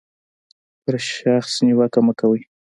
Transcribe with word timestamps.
پر 0.83 0.95
شخص 1.11 1.51
نیوکه 1.65 1.99
مه 2.05 2.13
کوئ. 2.19 2.41